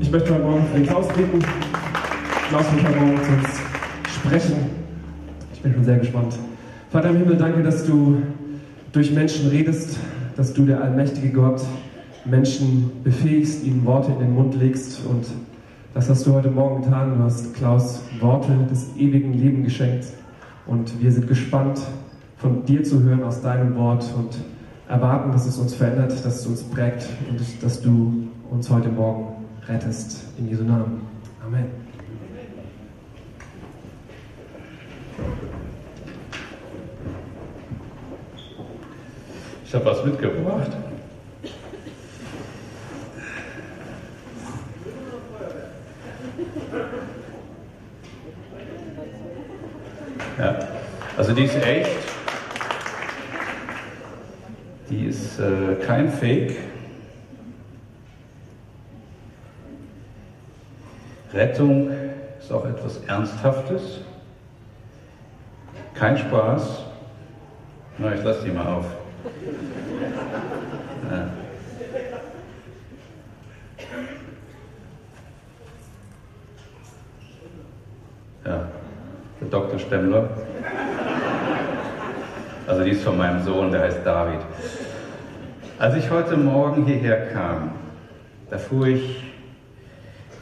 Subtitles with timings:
[0.00, 1.38] ich möchte heute Morgen für den Klaus beten.
[2.48, 3.48] Klaus wird Morgen zu uns
[4.14, 4.54] sprechen.
[5.52, 6.34] Ich bin schon sehr gespannt.
[6.90, 8.22] Vater im Himmel, danke, dass du
[8.92, 9.98] durch Menschen redest,
[10.36, 11.62] dass du, der allmächtige Gott,
[12.24, 15.04] Menschen befähigst, ihnen Worte in den Mund legst.
[15.04, 15.26] Und
[15.94, 17.18] das hast du heute Morgen getan.
[17.18, 20.06] Du hast Klaus Worte des ewigen Lebens geschenkt.
[20.66, 21.80] Und wir sind gespannt,
[22.36, 24.38] von dir zu hören aus deinem Wort und
[24.88, 29.37] erwarten, dass es uns verändert, dass es uns prägt und dass du uns heute Morgen
[29.68, 30.24] rettest.
[30.38, 31.06] In Jesu Namen.
[31.44, 31.66] Amen.
[39.64, 40.70] Ich habe was mitgebracht.
[50.38, 50.58] Ja,
[51.18, 51.90] also die ist echt.
[54.88, 56.67] Die ist äh, kein Fake.
[61.38, 61.90] Rettung
[62.40, 64.00] ist auch etwas Ernsthaftes.
[65.94, 66.84] Kein Spaß.
[67.98, 68.86] Na, ich lasse die mal auf.
[71.10, 71.28] Ja.
[78.44, 78.68] ja,
[79.40, 79.78] der Dr.
[79.78, 80.28] Stemmler.
[82.66, 84.40] Also die ist von meinem Sohn, der heißt David.
[85.78, 87.70] Als ich heute Morgen hierher kam,
[88.50, 89.27] da fuhr ich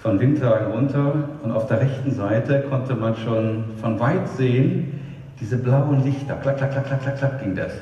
[0.07, 5.01] von Windhagen runter und auf der rechten Seite konnte man schon von weit sehen,
[5.41, 6.37] diese blauen Lichter.
[6.37, 7.73] Klack, klack, klack, klack, klack, klack ging das.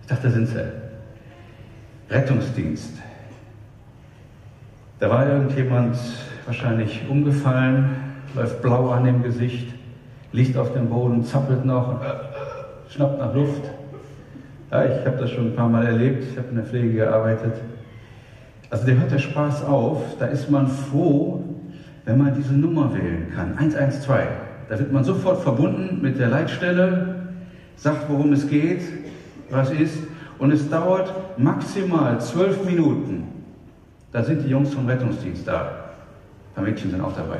[0.00, 0.64] Ich dachte, da sind sie.
[2.10, 2.94] Rettungsdienst.
[4.98, 5.96] Da war irgendjemand
[6.46, 7.90] wahrscheinlich umgefallen,
[8.34, 9.72] läuft blau an dem Gesicht,
[10.32, 12.00] liegt auf dem Boden, zappelt noch,
[12.88, 13.70] schnappt nach Luft.
[14.72, 17.54] Ja, ich habe das schon ein paar Mal erlebt, ich habe in der Pflege gearbeitet.
[18.68, 21.44] Also der hört der Spaß auf, da ist man froh,
[22.04, 24.28] wenn man diese Nummer wählen kann, 112.
[24.68, 27.26] Da wird man sofort verbunden mit der Leitstelle,
[27.76, 28.82] sagt, worum es geht,
[29.50, 29.98] was ist,
[30.38, 33.24] und es dauert maximal zwölf Minuten.
[34.10, 35.62] Da sind die Jungs vom Rettungsdienst da.
[35.62, 37.38] Ein paar Mädchen sind auch dabei.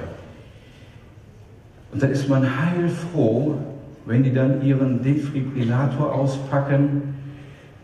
[1.93, 3.59] Und da ist man heilfroh,
[4.07, 7.15] wenn die dann ihren Defibrillator auspacken,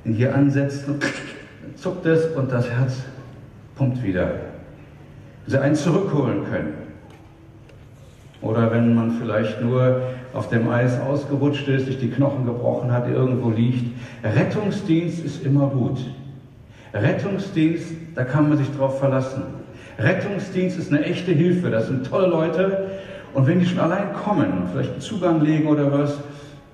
[0.05, 0.99] ihn hier ansetzen,
[1.62, 3.03] dann zuckt es und das Herz
[3.77, 4.31] pumpt wieder.
[5.48, 6.75] Sie einen zurückholen können.
[8.42, 10.03] Oder wenn man vielleicht nur
[10.34, 13.84] auf dem Eis ausgerutscht ist, sich die Knochen gebrochen hat, irgendwo liegt.
[14.22, 15.98] Rettungsdienst ist immer gut.
[16.92, 19.42] Rettungsdienst, da kann man sich drauf verlassen.
[19.98, 21.70] Rettungsdienst ist eine echte Hilfe.
[21.70, 22.91] Das sind tolle Leute.
[23.32, 26.19] Und wenn die schon allein kommen und vielleicht einen Zugang legen oder was,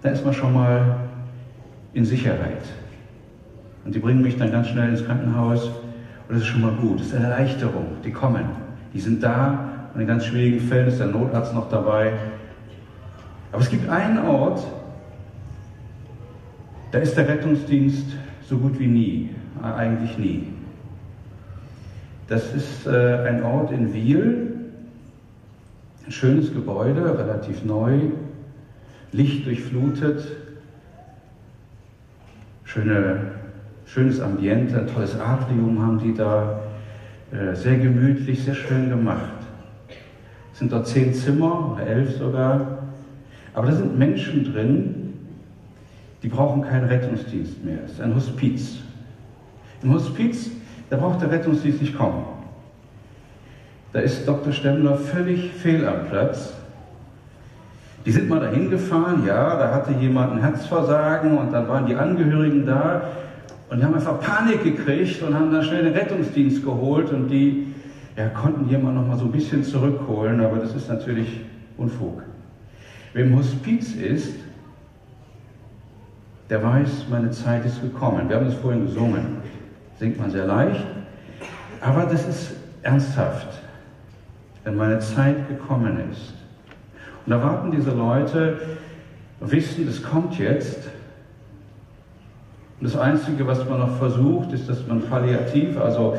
[0.03, 0.97] dann ist man schon mal
[1.93, 2.63] in Sicherheit.
[3.85, 5.67] Und die bringen mich dann ganz schnell ins Krankenhaus.
[6.29, 6.99] Und das ist schon mal gut.
[6.99, 7.87] Das ist eine Erleichterung.
[8.05, 8.64] Die kommen.
[8.95, 9.71] Die sind da.
[9.93, 12.13] Und in ganz schwierigen Fällen ist der Notarzt noch dabei.
[13.53, 14.65] Aber es gibt einen Ort,
[16.91, 18.07] da ist der Rettungsdienst
[18.43, 19.31] so gut wie nie,
[19.63, 20.49] eigentlich nie.
[22.29, 24.53] Das ist äh, ein Ort in Wiel,
[26.07, 27.99] ein schönes Gebäude, relativ neu,
[29.13, 30.25] Licht durchflutet,
[32.65, 33.33] schöne,
[33.87, 36.74] schönes Ambiente, ein tolles Atrium haben die da, äh,
[37.55, 39.33] sehr gemütlich, sehr schön gemacht.
[40.53, 42.79] Es sind dort zehn Zimmer elf sogar.
[43.55, 45.15] Aber da sind Menschen drin,
[46.23, 47.79] die brauchen keinen Rettungsdienst mehr.
[47.85, 48.79] Es ist ein Hospiz.
[49.83, 50.51] Im Hospiz,
[50.91, 52.25] da braucht der Rettungsdienst nicht kommen.
[53.93, 54.53] Da ist Dr.
[54.53, 56.55] Stemmler völlig fehl am Platz.
[58.05, 61.95] Die sind mal dahin gefahren, ja, da hatte jemand ein Herzversagen und dann waren die
[61.95, 63.03] Angehörigen da
[63.71, 67.75] und die haben einfach Panik gekriegt und haben dann schnell den Rettungsdienst geholt und die
[68.17, 71.41] ja, konnten jemand noch mal so ein bisschen zurückholen, aber das ist natürlich
[71.77, 72.23] Unfug.
[73.13, 74.35] Wer im Hospiz ist,
[76.51, 78.29] der weiß, meine Zeit ist gekommen.
[78.29, 79.39] Wir haben es vorhin gesungen.
[79.99, 80.85] Singt man sehr leicht,
[81.81, 83.49] aber das ist ernsthaft,
[84.65, 86.35] wenn meine Zeit gekommen ist.
[87.25, 88.59] Und da warten diese Leute,
[89.41, 90.89] wissen, es kommt jetzt.
[92.85, 96.19] Und das Einzige, was man noch versucht, ist, dass man palliativ, also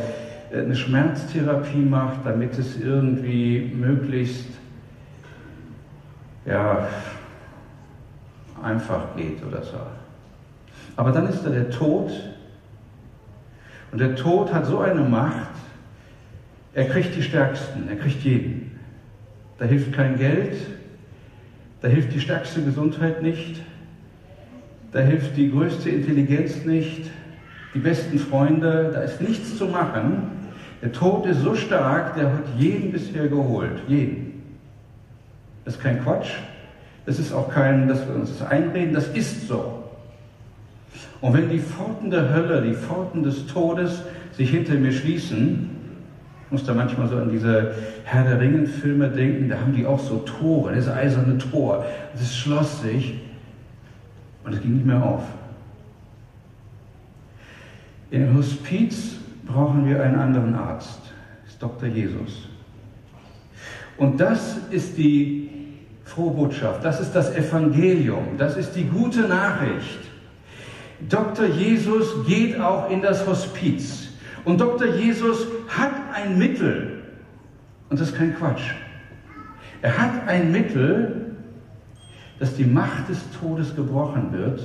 [0.52, 4.48] eine Schmerztherapie macht, damit es irgendwie möglichst
[6.44, 6.88] ja,
[8.64, 9.78] einfach geht oder so.
[10.96, 12.12] Aber dann ist da der Tod.
[13.92, 15.52] Und der Tod hat so eine Macht,
[16.74, 18.80] er kriegt die Stärksten, er kriegt jeden.
[19.60, 20.58] Da hilft kein Geld,
[21.84, 23.62] da hilft die stärkste Gesundheit nicht,
[24.96, 27.12] da hilft die größte Intelligenz nicht,
[27.74, 30.32] die besten Freunde, da ist nichts zu machen.
[30.82, 33.82] Der Tod ist so stark, der hat jeden bisher geholt.
[33.90, 34.42] Jeden.
[35.66, 36.30] Das ist kein Quatsch.
[37.06, 39.84] Das ist auch kein, dass wir uns das einreden, das ist so.
[41.20, 44.02] Und wenn die Pforten der Hölle, die Pforten des Todes
[44.32, 45.72] sich hinter mir schließen,
[46.46, 47.76] ich muss da manchmal so an diese
[48.06, 51.86] Herr der Ringen-Filme denken, da haben die auch so Tore, das eiserne Tor.
[52.14, 53.16] Das schloss sich
[54.46, 55.24] und es ging nicht mehr auf.
[58.12, 59.16] Im Hospiz
[59.46, 61.00] brauchen wir einen anderen Arzt,
[61.44, 61.90] das ist Dr.
[61.90, 62.48] Jesus.
[63.98, 65.50] Und das ist die
[66.04, 70.00] frohe Botschaft, das ist das Evangelium, das ist die gute Nachricht.
[71.10, 71.46] Dr.
[71.46, 74.10] Jesus geht auch in das Hospiz.
[74.46, 74.88] Und Dr.
[74.88, 77.02] Jesus hat ein Mittel,
[77.90, 78.74] und das ist kein Quatsch.
[79.82, 81.25] Er hat ein Mittel,
[82.40, 84.62] dass die Macht des Todes gebrochen wird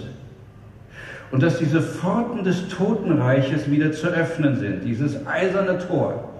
[1.31, 6.31] und dass diese Pforten des Totenreiches wieder zu öffnen sind, dieses eiserne Tor.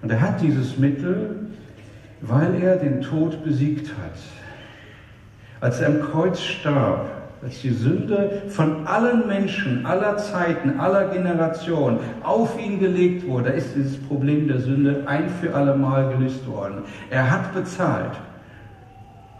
[0.00, 1.48] Und er hat dieses Mittel,
[2.20, 4.18] weil er den Tod besiegt hat.
[5.60, 11.98] Als er am Kreuz starb, als die Sünde von allen Menschen, aller Zeiten, aller Generationen
[12.22, 16.82] auf ihn gelegt wurde, ist dieses Problem der Sünde ein für alle Mal gelöst worden.
[17.10, 18.12] Er hat bezahlt.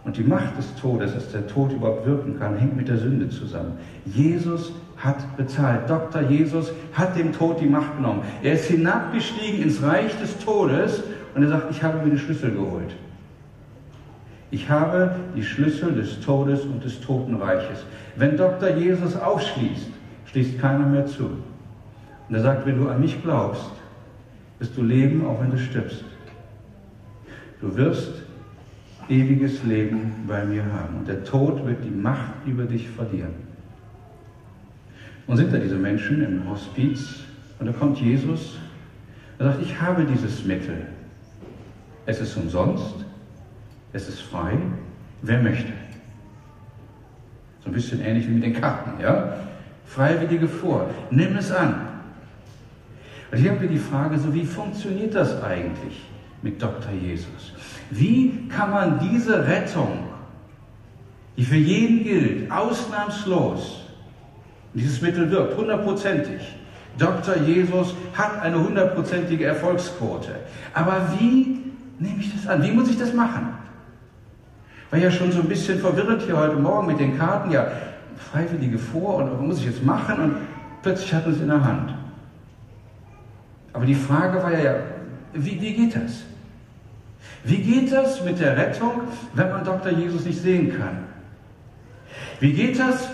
[0.05, 3.29] Und die Macht des Todes, dass der Tod überhaupt wirken kann, hängt mit der Sünde
[3.29, 3.73] zusammen.
[4.05, 5.89] Jesus hat bezahlt.
[5.89, 6.21] Dr.
[6.21, 8.21] Jesus hat dem Tod die Macht genommen.
[8.41, 11.03] Er ist hinabgestiegen ins Reich des Todes
[11.35, 12.95] und er sagt, ich habe mir den Schlüssel geholt.
[14.51, 17.85] Ich habe die Schlüssel des Todes und des Totenreiches.
[18.15, 18.69] Wenn Dr.
[18.69, 19.89] Jesus aufschließt,
[20.25, 21.25] schließt keiner mehr zu.
[22.27, 23.71] Und er sagt, wenn du an mich glaubst,
[24.57, 26.03] wirst du leben, auch wenn du stirbst.
[27.61, 28.23] Du wirst
[29.07, 30.99] ewiges Leben bei mir haben.
[30.99, 33.33] Und der Tod wird die Macht über dich verlieren.
[35.27, 37.19] Und sind da diese Menschen im Hospiz
[37.59, 38.57] und da kommt Jesus
[39.37, 40.87] und sagt, ich habe dieses Mittel.
[42.05, 43.05] Es ist umsonst,
[43.93, 44.57] es ist frei,
[45.21, 45.71] wer möchte.
[47.63, 49.35] So ein bisschen ähnlich wie mit den Karten, ja?
[49.85, 51.87] Freiwillige vor, nimm es an.
[53.31, 56.01] Und hier haben wir die Frage, so wie funktioniert das eigentlich
[56.41, 56.91] mit Dr.
[56.91, 57.53] Jesus?
[57.89, 60.05] Wie kann man diese Rettung,
[61.37, 63.85] die für jeden gilt, ausnahmslos,
[64.73, 66.41] dieses Mittel wirkt, hundertprozentig,
[66.97, 67.37] Dr.
[67.37, 70.35] Jesus hat eine hundertprozentige Erfolgsquote.
[70.73, 71.61] Aber wie
[71.97, 72.61] nehme ich das an?
[72.61, 73.58] Wie muss ich das machen?
[74.91, 77.51] War ja schon so ein bisschen verwirrend hier heute Morgen mit den Karten.
[77.51, 77.67] Ja,
[78.31, 80.19] Freiwillige vor und was muss ich jetzt machen?
[80.19, 80.35] Und
[80.81, 81.93] plötzlich sie es in der Hand.
[83.73, 84.75] Aber die Frage war ja,
[85.33, 86.23] wie, wie geht das?
[87.43, 89.01] Wie geht das mit der Rettung,
[89.33, 89.91] wenn man Dr.
[89.91, 91.03] Jesus nicht sehen kann?
[92.39, 93.09] Wie geht das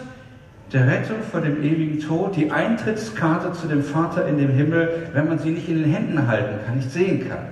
[0.71, 5.27] der Rettung vor dem ewigen Tod, die Eintrittskarte zu dem Vater in dem Himmel, wenn
[5.27, 7.47] man sie nicht in den Händen halten kann, nicht sehen kann?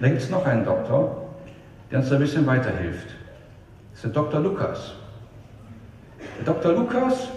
[0.00, 1.27] Da gibt es noch einen Doktor,
[1.90, 3.08] der uns da ein bisschen weiterhilft.
[3.90, 4.40] Das ist der Dr.
[4.40, 4.94] Lukas.
[6.38, 6.72] Der Dr.
[6.72, 7.28] Lukas,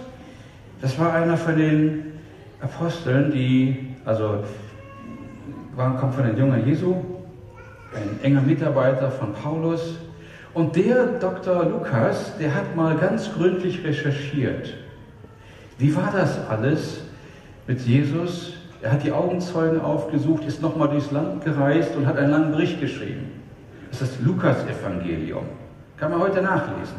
[0.80, 2.12] das war einer von den
[2.60, 4.44] Aposteln, die, also
[5.74, 6.96] war, kommt von den Jüngern Jesu,
[7.94, 9.96] ein enger Mitarbeiter von Paulus.
[10.54, 11.64] Und der Dr.
[11.64, 14.74] Lukas, der hat mal ganz gründlich recherchiert.
[15.78, 17.00] Wie war das alles
[17.66, 18.54] mit Jesus?
[18.82, 22.80] Er hat die Augenzeugen aufgesucht, ist nochmal durchs Land gereist und hat einen langen Bericht
[22.80, 23.41] geschrieben.
[23.92, 25.44] Das ist das Lukas-Evangelium.
[25.98, 26.96] Kann man heute nachlesen.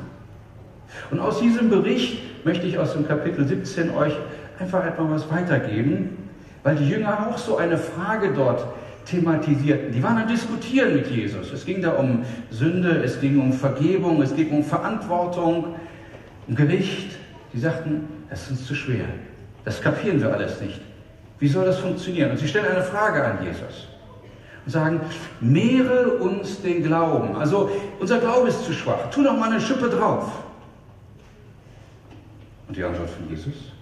[1.10, 4.14] Und aus diesem Bericht möchte ich aus dem Kapitel 17 euch
[4.60, 6.30] einfach etwas was weitergeben,
[6.62, 8.68] weil die Jünger auch so eine Frage dort
[9.06, 9.92] thematisierten.
[9.92, 11.52] Die waren am Diskutieren mit Jesus.
[11.52, 15.76] Es ging da um Sünde, es ging um Vergebung, es ging um Verantwortung,
[16.48, 17.18] um Gericht.
[17.54, 19.06] Die sagten, das ist uns zu schwer.
[19.66, 20.80] Das kapieren wir alles nicht.
[21.40, 22.30] Wie soll das funktionieren?
[22.32, 23.88] Und sie stellen eine Frage an Jesus
[24.66, 25.02] sagen,
[25.40, 27.36] mehre uns den Glauben.
[27.36, 29.10] Also unser Glaube ist zu schwach.
[29.12, 30.44] Tu doch mal eine Schippe drauf.
[32.68, 33.74] Und die Antwort von Jesus,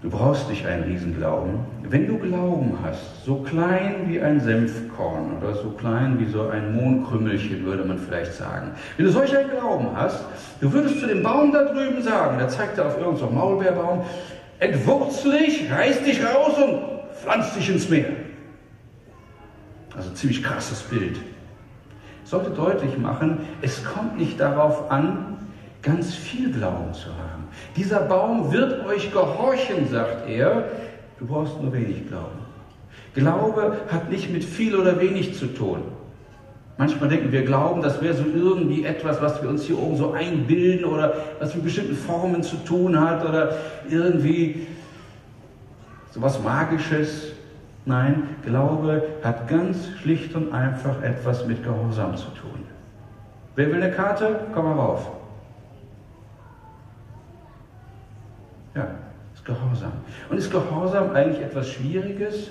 [0.00, 1.58] Du brauchst nicht einen Riesenglauben.
[1.82, 6.76] Wenn du Glauben hast, so klein wie ein Senfkorn oder so klein wie so ein
[6.76, 8.70] Mohnkrümmelchen, würde man vielleicht sagen.
[8.96, 10.24] Wenn du solch einen Glauben hast,
[10.60, 14.04] du würdest zu dem Baum da drüben sagen, der zeigt auf irgendeinen Maulbeerbaum,
[14.60, 16.97] entwurzel dich, reiß dich raus und
[17.28, 18.06] pflanz dich ins Meer.
[19.94, 21.18] Also ziemlich krasses Bild.
[22.24, 25.36] Sollte deutlich machen, es kommt nicht darauf an,
[25.82, 27.48] ganz viel Glauben zu haben.
[27.76, 30.64] Dieser Baum wird euch gehorchen, sagt er.
[31.18, 32.38] Du brauchst nur wenig Glauben.
[33.14, 35.82] Glaube hat nicht mit viel oder wenig zu tun.
[36.76, 40.12] Manchmal denken wir, glauben, das wäre so irgendwie etwas, was wir uns hier oben so
[40.12, 43.56] einbilden oder was mit bestimmten Formen zu tun hat oder
[43.90, 44.68] irgendwie
[46.18, 47.32] so was Magisches.
[47.84, 52.64] Nein, Glaube hat ganz schlicht und einfach etwas mit Gehorsam zu tun.
[53.56, 54.40] Wer will eine Karte?
[54.52, 55.10] Komm mal rauf.
[58.74, 58.88] Ja,
[59.34, 59.92] ist Gehorsam.
[60.28, 62.50] Und ist Gehorsam eigentlich etwas Schwieriges?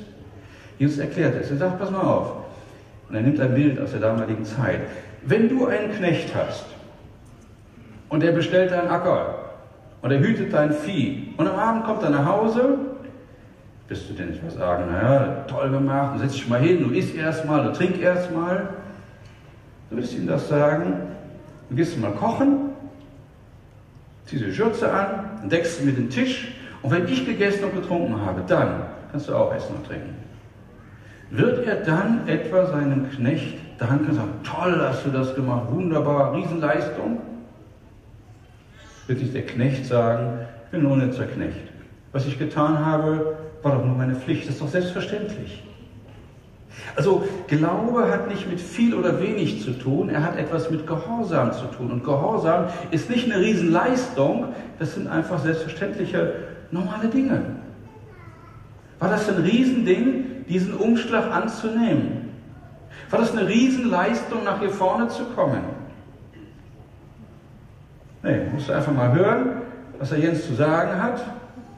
[0.80, 1.52] Jesus erklärt es.
[1.52, 2.34] Er sagt, pass mal auf.
[3.08, 4.82] Und er nimmt ein Bild aus der damaligen Zeit.
[5.24, 6.66] Wenn du einen Knecht hast
[8.10, 9.36] und er bestellt deinen Acker
[10.02, 12.80] und er hütet dein Vieh und am Abend kommt er nach Hause,
[13.88, 16.94] wirst du denn nicht mal sagen, naja, toll gemacht, du setz dich mal hin, du
[16.94, 18.70] isst erstmal, du trink erstmal.
[19.90, 20.94] Du wirst ihm das sagen,
[21.70, 22.72] du gehst mal kochen,
[24.26, 28.42] ziehst die Schürze an, deckst mir den Tisch und wenn ich gegessen und getrunken habe,
[28.48, 30.16] dann kannst du auch essen und trinken.
[31.30, 36.34] Wird er dann etwa seinem Knecht danken und sagen, toll hast du das gemacht, wunderbar,
[36.34, 37.22] Riesenleistung?
[39.08, 41.72] Wird sich der Knecht sagen, ich bin nur jetzt der Knecht.
[42.12, 45.62] Was ich getan habe, war doch nur meine Pflicht, das ist doch selbstverständlich.
[46.96, 51.52] Also Glaube hat nicht mit viel oder wenig zu tun, er hat etwas mit Gehorsam
[51.52, 51.92] zu tun.
[51.92, 56.34] Und Gehorsam ist nicht eine Riesenleistung, das sind einfach selbstverständliche,
[56.72, 57.42] normale Dinge.
[59.00, 62.30] War das ein Riesending, diesen Umschlag anzunehmen?
[63.10, 65.62] War das eine Riesenleistung, nach hier vorne zu kommen?
[68.24, 69.50] Nee, musst du einfach mal hören,
[70.00, 71.24] was der Jens zu sagen hat.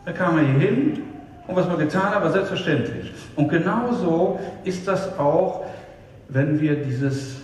[0.06, 1.09] Da kam er hier hin
[1.50, 3.12] und was wir getan haben, war selbstverständlich.
[3.36, 5.66] Und genauso ist das auch,
[6.28, 7.38] wenn wir dieses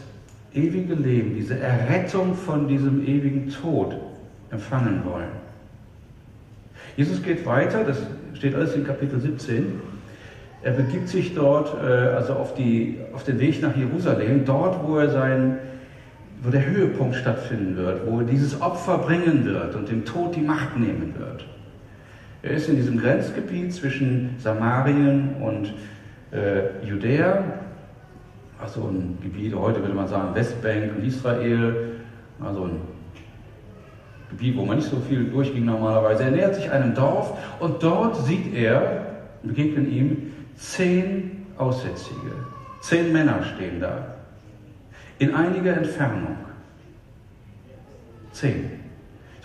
[0.53, 3.95] ewige Leben, diese Errettung von diesem ewigen Tod
[4.51, 5.31] empfangen wollen.
[6.95, 7.97] Jesus geht weiter, das
[8.35, 9.81] steht alles in Kapitel 17.
[10.61, 14.99] Er begibt sich dort äh, also auf, die, auf den Weg nach Jerusalem, dort, wo
[14.99, 15.57] er sein,
[16.43, 20.41] wo der Höhepunkt stattfinden wird, wo er dieses Opfer bringen wird und dem Tod die
[20.41, 21.43] Macht nehmen wird.
[22.45, 25.73] Er ist in diesem Grenzgebiet zwischen Samarien und
[26.31, 27.43] äh, Judäa,
[28.61, 31.93] also ein Gebiet, heute würde man sagen Westbank und Israel,
[32.39, 32.81] also ein
[34.29, 36.25] Gebiet, wo man nicht so viel durchging normalerweise.
[36.25, 39.07] Er nähert sich einem Dorf und dort sieht er,
[39.41, 42.31] begegnen ihm zehn Aussätzige.
[42.81, 44.17] Zehn Männer stehen da.
[45.17, 46.37] In einiger Entfernung.
[48.33, 48.74] Zehn.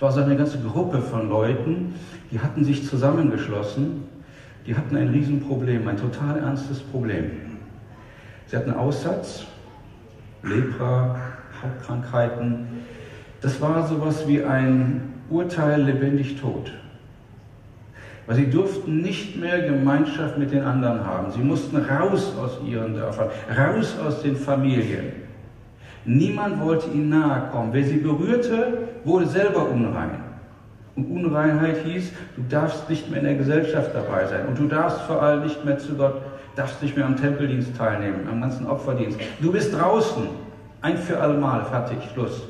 [0.01, 1.93] Es war so eine ganze Gruppe von Leuten,
[2.31, 4.05] die hatten sich zusammengeschlossen,
[4.67, 7.33] die hatten ein Riesenproblem, ein total ernstes Problem.
[8.47, 9.45] Sie hatten Aussatz,
[10.43, 11.17] Lepra,
[11.63, 12.67] Hauptkrankheiten.
[13.43, 16.73] Das war sowas wie ein Urteil lebendig tot.
[18.27, 21.31] Weil sie durften nicht mehr Gemeinschaft mit den anderen haben.
[21.31, 25.20] Sie mussten raus aus ihren Dörfern, raus aus den Familien.
[26.05, 27.73] Niemand wollte ihnen nahe kommen.
[27.73, 30.11] Wer sie berührte, wurde selber unrein.
[30.97, 34.47] Und Unreinheit hieß, du darfst nicht mehr in der Gesellschaft dabei sein.
[34.47, 36.21] Und du darfst vor allem nicht mehr zu Gott,
[36.57, 39.19] darfst nicht mehr am Tempeldienst teilnehmen, am ganzen Opferdienst.
[39.41, 40.29] Du bist draußen.
[40.83, 42.49] Ein für allemal, fertig, Schluss.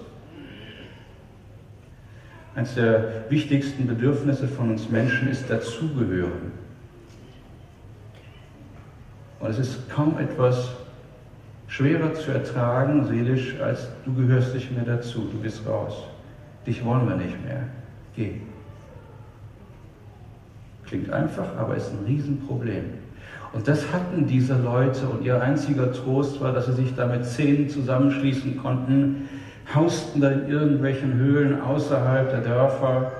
[2.55, 6.53] Eines der wichtigsten Bedürfnisse von uns Menschen ist dazugehören.
[9.41, 10.71] Und es ist kaum etwas
[11.81, 16.05] schwerer zu ertragen, seelisch, als du gehörst nicht mehr dazu, du bist raus.
[16.67, 17.63] Dich wollen wir nicht mehr.
[18.15, 18.33] Geh.
[20.85, 22.85] Klingt einfach, aber ist ein Riesenproblem.
[23.55, 27.25] Und das hatten diese Leute und ihr einziger Trost war, dass sie sich da mit
[27.25, 29.29] Zähnen zusammenschließen konnten,
[29.75, 33.11] hausten da in irgendwelchen Höhlen außerhalb der Dörfer,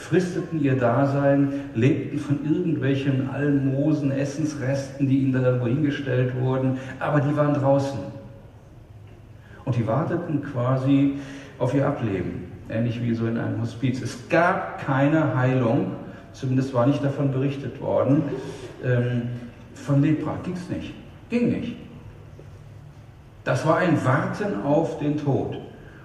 [0.00, 7.20] fristeten ihr Dasein, lebten von irgendwelchen Almosen, Essensresten, die ihnen da irgendwo hingestellt wurden, aber
[7.20, 7.98] die waren draußen.
[9.64, 11.14] Und die warteten quasi
[11.58, 14.00] auf ihr Ableben ähnlich wie so in einem Hospiz.
[14.00, 15.92] Es gab keine Heilung,
[16.32, 18.22] zumindest war nicht davon berichtet worden,
[18.84, 19.22] ähm,
[19.74, 20.38] von Lepra.
[20.44, 20.94] Ging es nicht.
[21.28, 21.76] Ging nicht.
[23.44, 25.58] Das war ein Warten auf den Tod.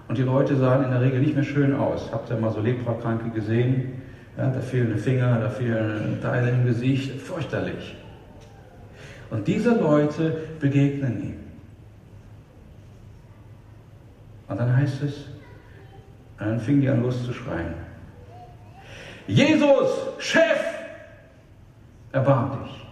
[0.07, 2.11] Und die Leute sahen in der Regel nicht mehr schön aus.
[2.11, 4.01] Habt ihr mal so Leprakranke gesehen?
[4.37, 7.19] Ja, da fehlen Finger, da fehlen Teile im Gesicht.
[7.21, 7.95] Fürchterlich.
[9.31, 11.39] Und diese Leute begegnen ihm.
[14.47, 15.25] Und dann heißt es,
[16.39, 17.73] und dann fing die an loszuschreien.
[19.25, 20.59] Jesus, Chef,
[22.11, 22.84] erbarm dich.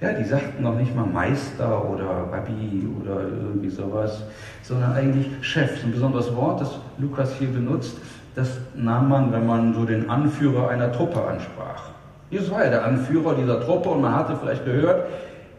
[0.00, 4.24] Ja, die sagten noch nicht mal Meister oder Rabbi oder irgendwie sowas,
[4.62, 5.82] sondern eigentlich Chef.
[5.82, 7.96] Ein besonderes Wort, das Lukas hier benutzt,
[8.34, 11.90] das nahm man, wenn man so den Anführer einer Truppe ansprach.
[12.30, 15.06] Jesus war ja der Anführer dieser Truppe und man hatte vielleicht gehört,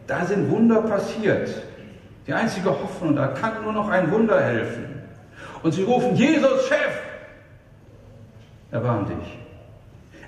[0.06, 1.50] da sind Wunder passiert.
[2.28, 4.84] Die einzige Hoffnung, da kann nur noch ein Wunder helfen.
[5.64, 7.00] Und sie rufen, Jesus, Chef,
[8.70, 9.38] erbarm dich.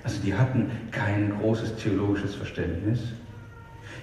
[0.03, 2.99] Also die hatten kein großes theologisches Verständnis.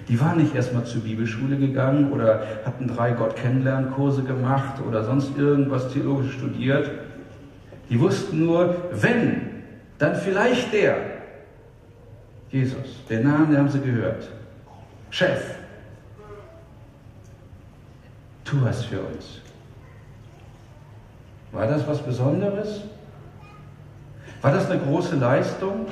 [0.09, 5.03] Die waren nicht erstmal zur Bibelschule gegangen oder hatten drei Gott kennenlernen Kurse gemacht oder
[5.03, 6.89] sonst irgendwas theologisch studiert.
[7.91, 9.63] Die wussten nur, wenn,
[9.99, 10.97] dann vielleicht der.
[12.49, 14.27] Jesus, der Name, den haben sie gehört.
[15.11, 15.55] Chef,
[18.43, 19.41] tu was für uns.
[21.51, 22.81] War das was Besonderes?
[24.41, 25.85] War das eine große Leistung?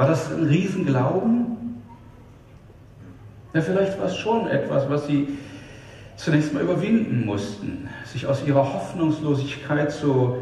[0.00, 1.76] War das ein Riesenglauben?
[3.52, 5.36] Ja, vielleicht war es schon etwas, was sie
[6.16, 10.38] zunächst mal überwinden mussten, sich aus ihrer Hoffnungslosigkeit zu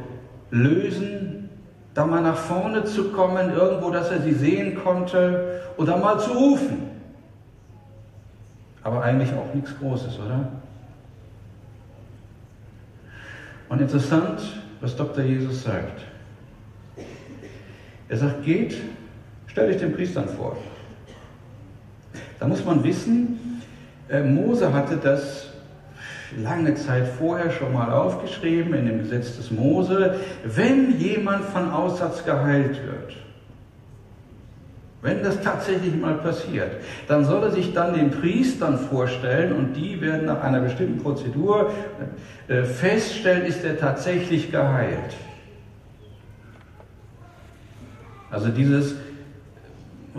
[0.53, 1.49] lösen,
[1.93, 6.35] da mal nach vorne zu kommen, irgendwo, dass er sie sehen konnte oder mal zu
[6.35, 6.91] rufen.
[8.85, 10.53] Aber eigentlich auch nichts Großes, oder?
[13.69, 14.41] Und interessant,
[14.81, 15.25] was Dr.
[15.25, 16.05] Jesus sagt.
[18.09, 18.77] Er sagt, geht,
[19.49, 20.57] stellt euch den Priestern vor.
[22.39, 23.63] Da muss man wissen,
[24.09, 25.49] äh, Mose hatte das
[26.37, 32.25] lange Zeit vorher schon mal aufgeschrieben in dem Gesetz des Mose, wenn jemand von Aussatz
[32.25, 33.17] geheilt wird,
[35.01, 36.73] wenn das tatsächlich mal passiert,
[37.07, 41.73] dann soll er sich dann den Priestern vorstellen und die werden nach einer bestimmten Prozedur
[42.49, 45.15] äh, feststellen, ist er tatsächlich geheilt.
[48.31, 48.97] Also dieses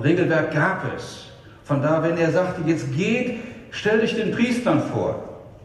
[0.01, 1.27] Regelwerk gab es.
[1.63, 3.39] Von da, wenn er sagte, jetzt geht,
[3.71, 5.23] stell dich den Priestern vor.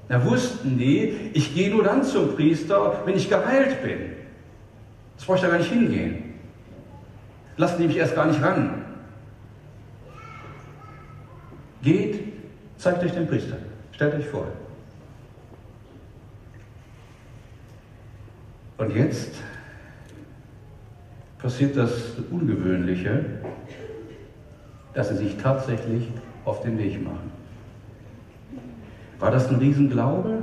[0.09, 3.99] Da wussten die, ich gehe nur dann zum Priester, wenn ich geheilt bin.
[5.16, 6.35] Das brauche ich da gar nicht hingehen.
[7.57, 8.85] Lassen die mich erst gar nicht ran.
[11.83, 12.21] Geht,
[12.78, 13.57] zeigt euch den Priester.
[13.93, 14.47] Stellt euch vor.
[18.76, 19.35] Und jetzt
[21.38, 23.25] passiert das Ungewöhnliche,
[24.94, 26.09] dass sie sich tatsächlich
[26.44, 27.33] auf den Weg machen.
[29.18, 30.38] War das ein Riesenglaube?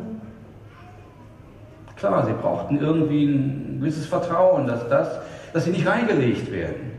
[1.95, 5.19] Klar, sie brauchten irgendwie ein gewisses Vertrauen, dass, das,
[5.53, 6.91] dass sie nicht reingelegt werden.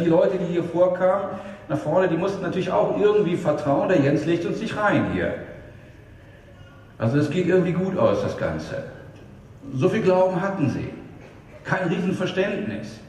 [0.00, 4.24] Die Leute, die hier vorkamen, nach vorne, die mussten natürlich auch irgendwie vertrauen, der Jens
[4.24, 5.34] legt uns nicht rein hier.
[6.98, 8.84] Also es geht irgendwie gut aus, das Ganze.
[9.74, 10.88] So viel Glauben hatten sie.
[11.64, 13.00] Kein Riesenverständnis.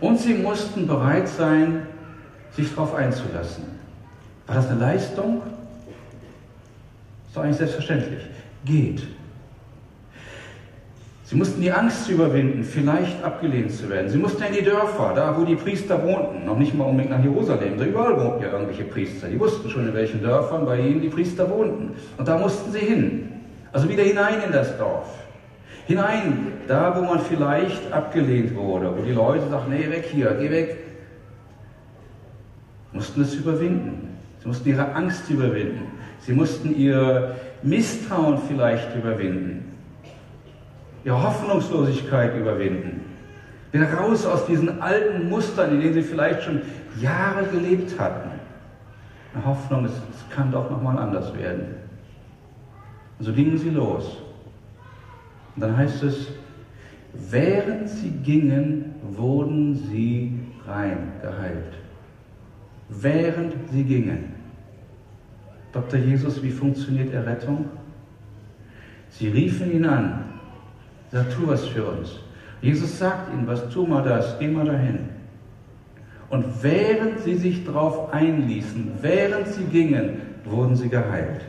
[0.00, 1.87] Und sie mussten bereit sein,
[2.54, 3.64] sich darauf einzulassen.
[4.46, 5.42] War das eine Leistung?
[7.26, 8.22] Ist doch eigentlich selbstverständlich.
[8.64, 9.06] Geht.
[11.24, 14.08] Sie mussten die Angst überwinden, vielleicht abgelehnt zu werden.
[14.08, 17.22] Sie mussten in die Dörfer, da wo die Priester wohnten, noch nicht mal unbedingt nach
[17.22, 19.28] Jerusalem, da überall wohnten ja irgendwelche Priester.
[19.28, 21.90] Die wussten schon, in welchen Dörfern bei ihnen die Priester wohnten.
[22.16, 23.28] Und da mussten sie hin.
[23.74, 25.06] Also wieder hinein in das Dorf.
[25.86, 30.50] Hinein, da wo man vielleicht abgelehnt wurde, wo die Leute sagten, nee, weg hier, geh
[30.50, 30.78] weg.
[32.98, 34.08] Mussten es überwinden.
[34.40, 35.82] Sie mussten ihre Angst überwinden.
[36.20, 39.68] Sie mussten ihr Misstrauen vielleicht überwinden
[41.04, 43.00] ihre Hoffnungslosigkeit überwinden.
[43.72, 46.62] Wieder raus aus diesen alten Mustern, in denen sie vielleicht schon
[47.00, 48.30] Jahre gelebt hatten.
[49.34, 51.76] Eine Hoffnung, es, es kann doch nochmal anders werden.
[53.18, 54.18] Und so gingen sie los.
[55.54, 56.28] Und dann heißt es,
[57.12, 61.74] während sie gingen, wurden sie rein geheilt.
[62.88, 64.34] Während sie gingen.
[65.72, 65.98] Dr.
[65.98, 67.66] Jesus, wie funktioniert Errettung?
[69.10, 70.28] Sie riefen ihn an
[71.10, 72.10] Sagt, tu was für uns.
[72.60, 75.08] Jesus sagt ihnen was, tu mal das, geh mal dahin.
[76.28, 81.42] Und während sie sich darauf einließen, während sie gingen, wurden sie geheilt.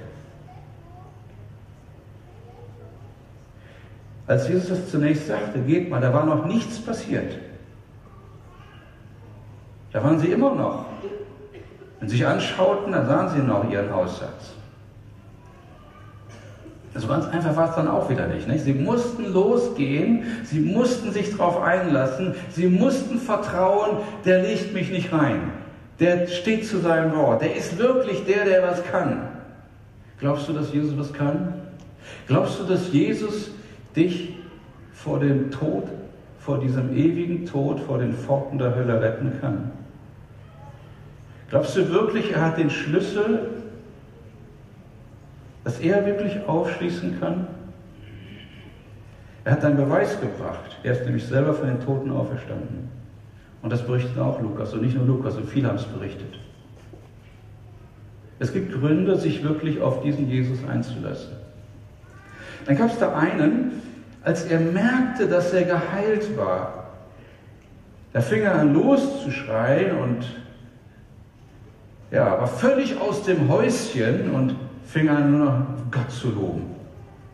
[4.28, 7.38] Als Jesus das zunächst sagte, geht mal, da war noch nichts passiert.
[9.92, 10.86] Da waren sie immer noch.
[12.00, 14.54] Wenn sie sich anschauten, dann sahen sie noch ihren Aussatz.
[16.94, 18.64] Also ganz einfach war es dann auch wieder nicht, nicht.
[18.64, 25.14] Sie mussten losgehen, sie mussten sich darauf einlassen, sie mussten vertrauen, der legt mich nicht
[25.14, 25.52] rein.
[26.00, 27.42] Der steht zu seinem Wort.
[27.42, 29.28] Der ist wirklich der, der was kann.
[30.20, 31.54] Glaubst du, dass Jesus was kann?
[32.28, 33.52] Glaubst du, dass Jesus
[33.96, 34.36] dich
[34.94, 35.84] vor dem Tod,
[36.40, 39.72] vor diesem ewigen Tod, vor den Pforten der Hölle retten kann?
[41.50, 43.48] Glaubst du wirklich, er hat den Schlüssel
[45.70, 47.48] dass er wirklich aufschließen kann?
[49.44, 50.78] Er hat einen Beweis gebracht.
[50.84, 52.90] Er ist nämlich selber von den Toten auferstanden.
[53.62, 56.40] Und das berichtet auch Lukas und nicht nur Lukas, und viele haben es berichtet.
[58.40, 61.34] Es gibt Gründe, sich wirklich auf diesen Jesus einzulassen.
[62.66, 63.82] Dann gab es da einen,
[64.24, 66.86] als er merkte, dass er geheilt war,
[68.14, 70.26] da fing er an loszuschreien und
[72.12, 76.76] ja, war völlig aus dem Häuschen und fing an nur noch Gott zu loben.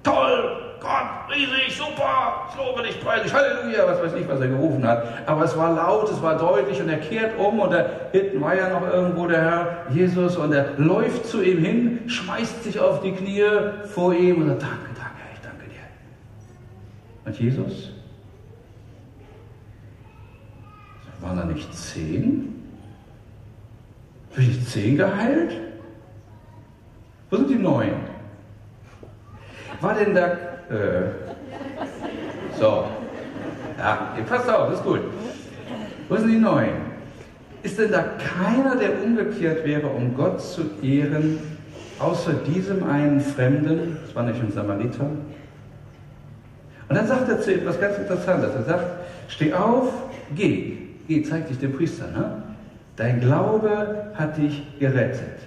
[0.04, 4.86] Toll, Gott, riesig, super, ich lobe dich, preise Halleluja, was weiß ich, was er gerufen
[4.86, 5.28] hat.
[5.28, 8.56] Aber es war laut, es war deutlich und er kehrt um und da hinten war
[8.56, 13.02] ja noch irgendwo der Herr Jesus und er läuft zu ihm hin, schmeißt sich auf
[13.02, 13.46] die Knie
[13.86, 17.26] vor ihm und sagt, danke, danke, ich danke dir.
[17.26, 17.92] Und Jesus?
[21.22, 22.55] Waren da nicht zehn?
[24.36, 25.54] Bin ich zehn geheilt?
[27.30, 27.94] Wo sind die neun?
[29.82, 30.28] War denn da
[30.70, 31.12] äh,
[32.58, 32.86] so.
[33.78, 35.02] Ja, passt auf, ist gut.
[36.08, 36.96] Wo sind die Neuen?
[37.64, 41.40] Ist denn da keiner, der umgekehrt wäre, um Gott zu ehren,
[42.00, 43.98] außer diesem einen Fremden?
[44.06, 45.06] Das war nicht ein Samariter.
[46.88, 48.54] Und dann sagt er zu etwas ganz Interessantes.
[48.54, 48.86] Er sagt,
[49.28, 49.92] steh auf,
[50.36, 50.78] geh.
[51.08, 52.08] Geh, zeig dich dem Priester.
[52.08, 52.44] Ne?
[52.96, 55.40] Dein Glaube hat dich gerettet.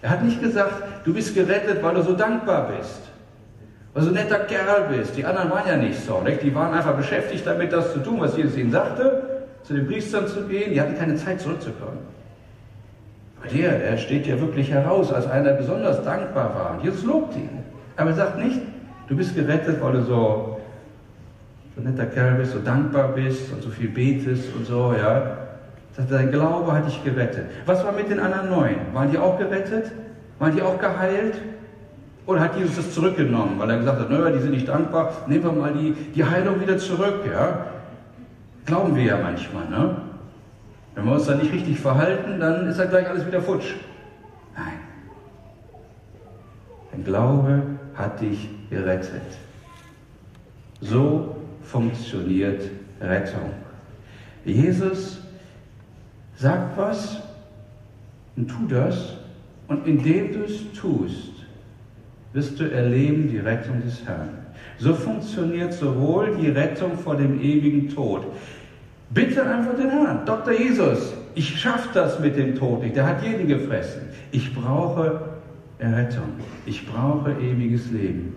[0.00, 3.02] Er hat nicht gesagt, du bist gerettet, weil du so dankbar bist
[3.94, 5.16] weil du ein netter Kerl bist.
[5.16, 6.20] Die anderen waren ja nicht so.
[6.20, 6.42] Nicht?
[6.42, 9.22] Die waren einfach beschäftigt damit, das zu tun, was Jesus ihnen sagte,
[9.64, 10.72] zu den Priestern zu gehen.
[10.72, 11.98] Die hatten keine Zeit zurückzukommen.
[13.38, 16.76] Aber der, der steht ja wirklich heraus als einer, der besonders dankbar war.
[16.76, 17.50] Und Jesus lobt ihn.
[17.96, 18.60] Aber er sagt nicht,
[19.08, 20.60] du bist gerettet, weil du so,
[21.74, 25.38] so ein netter Kerl bist, so dankbar bist und so viel betest und so, ja.
[25.92, 27.46] Sagt, dein Glaube hat dich gerettet.
[27.66, 28.76] Was war mit den anderen neun?
[28.94, 29.92] Waren die auch gerettet?
[30.38, 31.34] Waren die auch geheilt?
[32.26, 35.42] Oder hat Jesus das zurückgenommen, weil er gesagt hat, naja, die sind nicht dankbar, nehmen
[35.42, 37.66] wir mal die, die Heilung wieder zurück, ja?
[38.64, 39.96] Glauben wir ja manchmal, ne?
[40.94, 43.74] Wenn wir uns da nicht richtig verhalten, dann ist ja gleich alles wieder futsch.
[44.54, 44.74] Nein.
[46.92, 47.62] Dein Glaube
[47.94, 49.22] hat dich gerettet.
[50.80, 52.62] So funktioniert
[53.00, 53.50] Rettung.
[54.44, 55.20] Jesus
[56.42, 57.22] sagt was
[58.36, 59.16] und tu das
[59.68, 61.32] und indem du es tust,
[62.32, 64.30] wirst du erleben die Rettung des Herrn.
[64.78, 68.26] So funktioniert sowohl die Rettung vor dem ewigen Tod.
[69.10, 70.52] Bitte einfach den Herrn, Dr.
[70.52, 74.02] Jesus, ich schaffe das mit dem Tod nicht, der hat jeden gefressen.
[74.32, 75.20] Ich brauche
[75.78, 76.28] Errettung,
[76.66, 78.34] ich brauche ewiges Leben.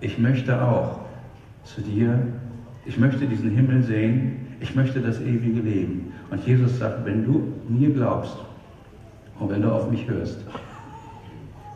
[0.00, 1.00] Ich möchte auch
[1.64, 2.18] zu dir,
[2.84, 6.12] ich möchte diesen Himmel sehen, ich möchte das ewige Leben.
[6.30, 8.36] Und Jesus sagt, wenn du mir glaubst
[9.38, 10.38] und wenn du auf mich hörst,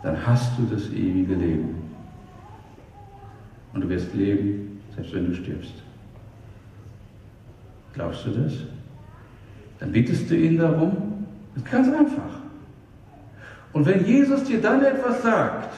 [0.03, 1.77] dann hast du das ewige Leben.
[3.73, 5.75] Und du wirst leben, selbst wenn du stirbst.
[7.93, 8.53] Glaubst du das?
[9.79, 11.27] Dann bittest du ihn darum.
[11.55, 12.41] Das ist ganz einfach.
[13.73, 15.75] Und wenn Jesus dir dann etwas sagt,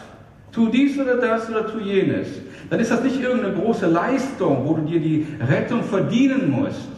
[0.50, 2.28] tu dies oder das oder tu jenes,
[2.70, 6.88] dann ist das nicht irgendeine große Leistung, wo du dir die Rettung verdienen musst.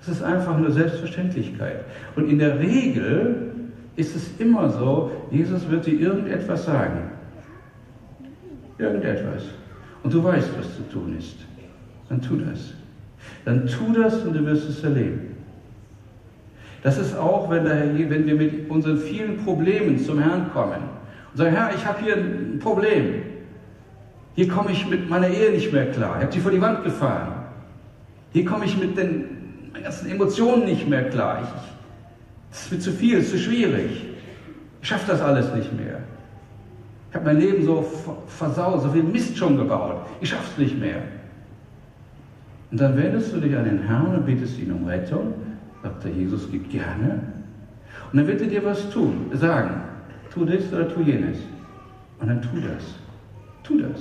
[0.00, 1.84] Das ist einfach eine Selbstverständlichkeit.
[2.16, 3.52] Und in der Regel
[3.96, 7.10] ist es immer so, Jesus wird dir irgendetwas sagen.
[8.78, 9.44] Irgendetwas.
[10.02, 11.36] Und du weißt, was zu tun ist.
[12.08, 12.72] Dann tu das.
[13.44, 15.36] Dann tu das und du wirst es erleben.
[16.82, 20.80] Das ist auch, wenn, der, wenn wir mit unseren vielen Problemen zum Herrn kommen
[21.30, 23.22] und sagen, Herr, ich habe hier ein Problem.
[24.34, 26.16] Hier komme ich mit meiner Ehe nicht mehr klar.
[26.18, 27.32] Ich habe sie vor die Wand gefahren.
[28.32, 29.24] Hier komme ich mit den
[29.82, 31.42] ganzen Emotionen nicht mehr klar.
[32.50, 34.06] Es ist mir zu viel, es ist zu schwierig.
[34.82, 36.00] Ich schaffe das alles nicht mehr.
[37.10, 37.84] Ich habe mein Leben so
[38.28, 40.06] versaut, so viel Mist schon gebaut.
[40.20, 41.02] Ich schaffe es nicht mehr.
[42.70, 45.34] Und dann wendest du dich an den Herrn und bittest ihn um Rettung.
[45.82, 47.20] Sagt der Jesus, gib gerne.
[48.12, 49.82] Und dann wird er dir was tun, sagen.
[50.32, 51.38] Tu das oder tu jenes.
[52.20, 52.84] Und dann tu das.
[53.64, 54.00] Tu das.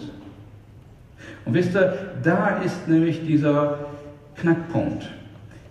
[1.49, 3.79] Und wisst ihr, da ist nämlich dieser
[4.35, 5.09] Knackpunkt.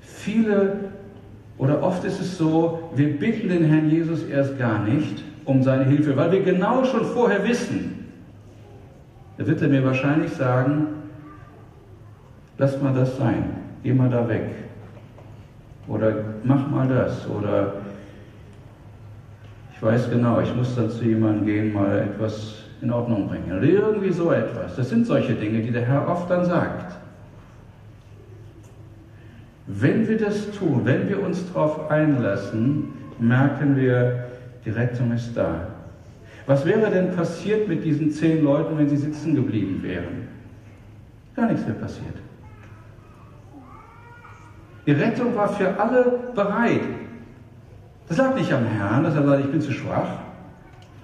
[0.01, 0.73] Viele
[1.57, 5.85] oder oft ist es so, wir bitten den Herrn Jesus erst gar nicht um seine
[5.85, 8.07] Hilfe, weil wir genau schon vorher wissen.
[9.37, 10.89] Da wird er mir wahrscheinlich sagen,
[12.59, 13.45] lass mal das sein,
[13.85, 14.51] geh mal da weg.
[15.87, 16.13] Oder
[16.43, 17.25] mach mal das.
[17.31, 17.75] Oder
[19.77, 23.51] ich weiß genau, ich muss dann zu jemandem gehen, mal etwas in Ordnung bringen.
[23.51, 24.77] Oder irgendwie so etwas.
[24.77, 26.97] Das sind solche Dinge, die der Herr oft dann sagt.
[29.67, 34.25] Wenn wir das tun, wenn wir uns darauf einlassen, merken wir,
[34.65, 35.67] die Rettung ist da.
[36.47, 40.29] Was wäre denn passiert mit diesen zehn Leuten, wenn sie sitzen geblieben wären?
[41.37, 42.15] Gar nichts wäre passiert.
[44.87, 46.81] Die Rettung war für alle bereit.
[48.09, 50.09] Das lag nicht am Herrn, dass er sagt, ich bin zu schwach.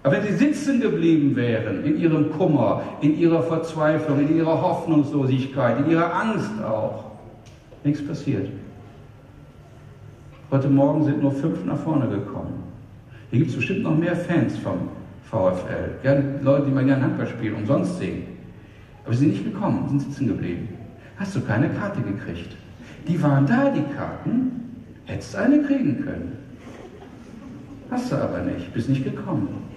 [0.05, 5.79] Aber wenn sie sitzen geblieben wären in ihrem Kummer, in ihrer Verzweiflung, in ihrer Hoffnungslosigkeit,
[5.79, 7.05] in ihrer Angst auch,
[7.85, 8.49] nichts passiert.
[10.51, 12.65] Heute Morgen sind nur fünf nach vorne gekommen.
[13.31, 14.91] Hier gibt es bestimmt noch mehr Fans vom
[15.31, 15.95] VfL.
[16.03, 18.25] Gerne Leute, die mal gerne Handball spielen, umsonst sehen.
[19.05, 20.69] Aber sie sind nicht gekommen, sind sitzen geblieben.
[21.17, 22.55] Hast du keine Karte gekriegt?
[23.09, 24.83] Die waren da, die Karten.
[25.07, 26.37] Hättest eine kriegen können.
[27.91, 29.74] Hast du aber nicht, bist nicht gekommen.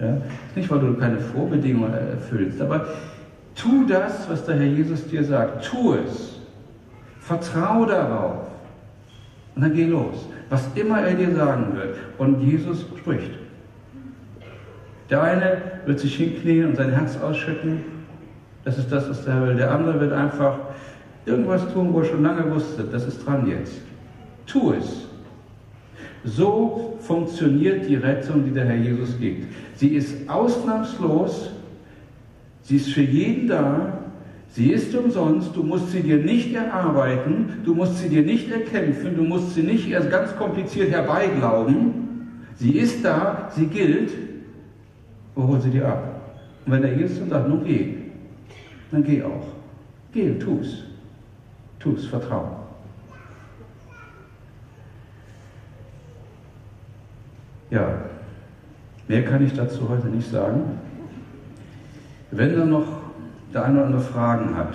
[0.00, 0.16] Ja?
[0.54, 2.86] Nicht, weil du keine Vorbedingungen erfüllst, aber
[3.54, 5.64] tu das, was der Herr Jesus dir sagt.
[5.64, 6.40] Tu es.
[7.20, 8.48] Vertrau darauf.
[9.54, 10.26] Und dann geh los.
[10.48, 11.96] Was immer er dir sagen wird.
[12.18, 13.32] Und Jesus spricht.
[15.10, 17.84] Der eine wird sich hinknien und sein Herz ausschütten.
[18.64, 19.56] Das ist das, was der Herr will.
[19.56, 20.58] Der andere wird einfach
[21.26, 23.80] irgendwas tun, wo er schon lange wusste, das ist dran jetzt.
[24.46, 25.06] Tu es.
[26.24, 29.52] So funktioniert die Rettung, die der Herr Jesus gibt.
[29.80, 31.52] Sie ist ausnahmslos,
[32.64, 34.00] sie ist für jeden da,
[34.50, 39.16] sie ist umsonst, du musst sie dir nicht erarbeiten, du musst sie dir nicht erkämpfen,
[39.16, 42.42] du musst sie nicht erst ganz kompliziert herbeiglauben.
[42.56, 44.12] Sie ist da, sie gilt,
[45.34, 46.34] wo hol sie dir ab?
[46.66, 47.94] Und wenn der Jesus dann sagt, nun geh,
[48.90, 49.46] dann geh auch.
[50.12, 50.84] Geh, tu's.
[51.78, 52.66] Tu's, vertrau.
[57.70, 58.09] Ja,
[59.10, 60.62] mehr kann ich dazu heute nicht sagen.
[62.30, 62.86] Wenn dann noch
[63.52, 64.74] der eine oder andere Fragen hat,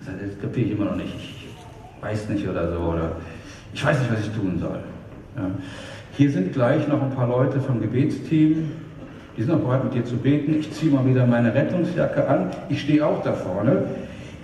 [0.00, 3.12] das kapiere ich immer noch nicht, ich weiß nicht oder so, oder
[3.72, 4.80] ich weiß nicht, was ich tun soll.
[5.36, 5.50] Ja.
[6.16, 8.72] Hier sind gleich noch ein paar Leute vom Gebetsteam,
[9.36, 10.56] die sind auch bereit, mit dir zu beten.
[10.58, 12.50] Ich ziehe mal wieder meine Rettungsjacke an.
[12.68, 13.84] Ich stehe auch da vorne.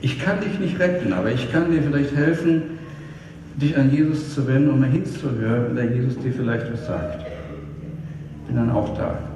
[0.02, 2.62] Ich kann dich nicht retten, aber ich kann dir vielleicht helfen,
[3.56, 7.35] dich an Jesus zu wenden und mal hinzuhören, wenn der Jesus dir vielleicht was sagt.
[8.46, 9.35] Bin dann auch da.